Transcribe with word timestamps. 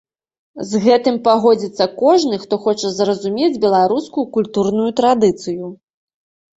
З 0.69 0.79
гэтым 0.85 1.19
пагодзіцца 1.27 1.87
кожны, 2.01 2.41
хто 2.47 2.61
хоча 2.65 2.93
зразумець 2.97 3.53
беларускую 3.69 4.27
культурную 4.35 4.91
традыцыю. 5.05 5.65